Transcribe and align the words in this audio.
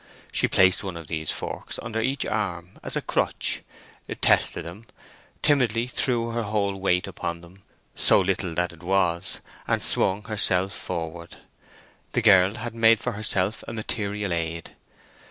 She 0.31 0.47
placed 0.47 0.83
one 0.83 0.97
of 0.97 1.05
these 1.05 1.29
forks 1.29 1.77
under 1.77 2.01
each 2.01 2.25
arm 2.25 2.79
as 2.81 2.95
a 2.95 3.03
crutch, 3.03 3.61
tested 4.19 4.65
them, 4.65 4.87
timidly 5.43 5.85
threw 5.85 6.31
her 6.31 6.41
whole 6.41 6.75
weight 6.77 7.05
upon 7.05 7.41
them—so 7.41 8.19
little 8.19 8.55
that 8.55 8.73
it 8.73 8.81
was—and 8.81 9.83
swung 9.83 10.23
herself 10.23 10.73
forward. 10.73 11.35
The 12.13 12.23
girl 12.23 12.55
had 12.55 12.73
made 12.73 12.99
for 12.99 13.11
herself 13.11 13.63
a 13.67 13.73
material 13.73 14.33
aid. 14.33 14.71